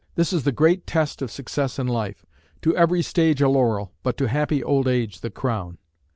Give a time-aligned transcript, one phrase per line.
[0.15, 2.25] This is the great test of success in life.
[2.63, 5.77] To every stage a laurel, but to happy old age the crown.